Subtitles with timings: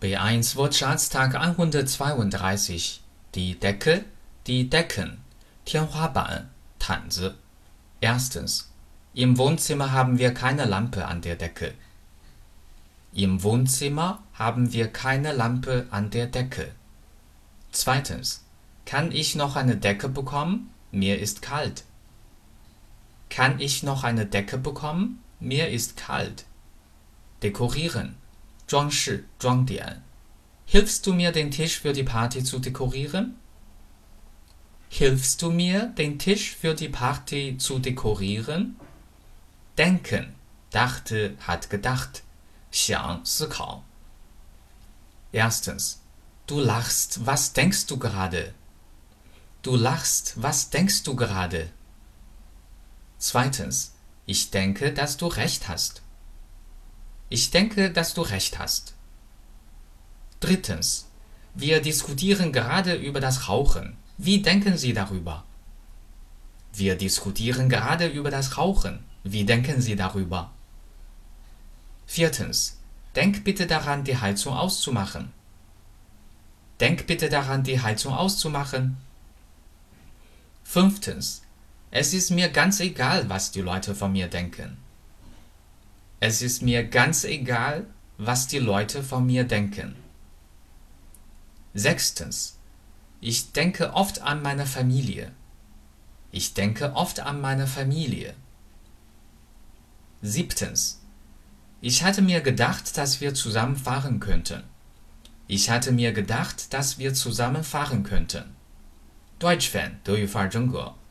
[0.00, 3.02] B1 Wortschatztag 132
[3.34, 4.04] Die Decke,
[4.46, 5.18] die Decken,
[5.64, 7.34] 天花板, Tanze.
[8.00, 8.70] Erstens.
[9.14, 11.74] Im Wohnzimmer haben wir keine Lampe an der Decke.
[13.12, 16.70] Im Wohnzimmer haben wir keine Lampe an der Decke.
[17.72, 18.44] Zweitens.
[18.84, 20.70] Kann ich noch eine Decke bekommen?
[20.92, 21.82] Mir ist kalt.
[23.28, 25.22] Kann ich noch eine Decke bekommen?
[25.40, 26.44] Mir ist kalt.
[27.42, 28.16] Dekorieren.
[28.67, 30.01] 装饰装点.
[30.65, 33.35] Hilfst du mir, den Tisch für die Party zu dekorieren?
[34.89, 38.77] Hilfst du mir, den Tisch für die Party zu dekorieren?
[39.77, 40.35] Denken.
[40.69, 42.23] Dachte, hat gedacht.
[42.71, 43.83] 想思考.
[45.33, 46.01] Erstens.
[46.47, 48.53] Du lachst, was denkst du gerade?
[49.61, 51.69] Du lachst, was denkst du gerade?
[53.17, 53.93] Zweitens.
[54.25, 56.01] Ich denke, dass du recht hast.
[57.28, 58.94] Ich denke, dass du recht hast.
[60.40, 61.08] Drittens.
[61.54, 63.96] Wir diskutieren gerade über das Rauchen.
[64.18, 65.44] Wie denken Sie darüber?
[66.72, 69.02] Wir diskutieren gerade über das Rauchen.
[69.24, 70.52] Wie denken Sie darüber?
[72.06, 72.78] Viertens.
[73.16, 75.32] Denk bitte daran, die Heizung auszumachen.
[76.78, 78.98] Denk bitte daran, die Heizung auszumachen.
[80.62, 81.42] Fünftens.
[81.90, 84.76] Es ist mir ganz egal, was die Leute von mir denken.
[86.19, 87.85] Es ist mir ganz egal,
[88.17, 89.95] was die Leute von mir denken.
[91.73, 92.59] Sechstens.
[93.19, 95.31] Ich denke oft an meine Familie.
[96.31, 98.35] Ich denke oft an meine Familie.
[100.21, 101.01] Siebtens.
[101.81, 104.63] Ich hatte mir gedacht, dass wir zusammen fahren könnten.
[105.47, 108.55] Ich hatte mir gedacht, dass wir zusammen fahren könnten.
[109.39, 110.93] Deutsch Fan 德语范儿真格